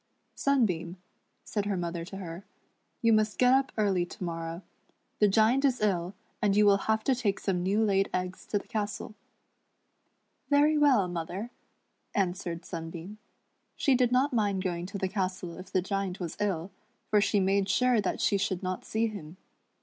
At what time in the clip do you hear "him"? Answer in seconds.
19.05-19.37